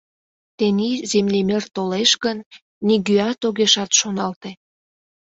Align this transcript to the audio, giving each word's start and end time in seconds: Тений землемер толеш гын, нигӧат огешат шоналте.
Тений 0.57 0.97
землемер 1.11 1.63
толеш 1.75 2.11
гын, 2.23 2.37
нигӧат 2.87 3.39
огешат 3.47 3.91
шоналте. 3.99 4.51